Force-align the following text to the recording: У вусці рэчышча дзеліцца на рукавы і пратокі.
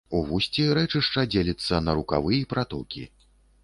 У 0.17 0.19
вусці 0.29 0.63
рэчышча 0.77 1.27
дзеліцца 1.35 1.83
на 1.87 1.97
рукавы 2.01 2.39
і 2.43 2.45
пратокі. 2.57 3.11